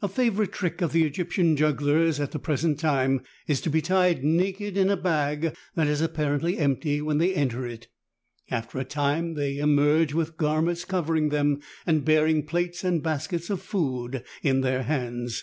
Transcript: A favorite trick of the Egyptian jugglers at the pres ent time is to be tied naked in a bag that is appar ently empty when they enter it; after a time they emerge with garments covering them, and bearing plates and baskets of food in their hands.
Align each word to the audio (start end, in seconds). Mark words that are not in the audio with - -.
A 0.00 0.06
favorite 0.06 0.52
trick 0.52 0.80
of 0.80 0.92
the 0.92 1.02
Egyptian 1.02 1.56
jugglers 1.56 2.20
at 2.20 2.30
the 2.30 2.38
pres 2.38 2.64
ent 2.64 2.78
time 2.78 3.22
is 3.48 3.60
to 3.62 3.68
be 3.68 3.82
tied 3.82 4.22
naked 4.22 4.76
in 4.76 4.88
a 4.90 4.96
bag 4.96 5.56
that 5.74 5.88
is 5.88 6.00
appar 6.00 6.38
ently 6.38 6.56
empty 6.56 7.02
when 7.02 7.18
they 7.18 7.34
enter 7.34 7.66
it; 7.66 7.88
after 8.48 8.78
a 8.78 8.84
time 8.84 9.34
they 9.34 9.56
emerge 9.56 10.14
with 10.14 10.36
garments 10.36 10.84
covering 10.84 11.30
them, 11.30 11.60
and 11.84 12.04
bearing 12.04 12.46
plates 12.46 12.84
and 12.84 13.02
baskets 13.02 13.50
of 13.50 13.60
food 13.60 14.22
in 14.40 14.60
their 14.60 14.84
hands. 14.84 15.42